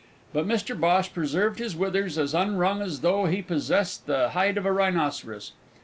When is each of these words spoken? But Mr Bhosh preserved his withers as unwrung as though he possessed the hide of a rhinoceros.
But 0.33 0.47
Mr 0.47 0.75
Bhosh 0.75 1.13
preserved 1.13 1.59
his 1.59 1.75
withers 1.75 2.17
as 2.17 2.33
unwrung 2.33 2.81
as 2.81 3.01
though 3.01 3.27
he 3.27 3.43
possessed 3.43 4.07
the 4.07 4.29
hide 4.29 4.57
of 4.57 4.65
a 4.65 4.71
rhinoceros. 4.71 5.51